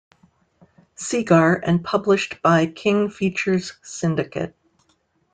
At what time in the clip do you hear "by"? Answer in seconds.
2.41-2.65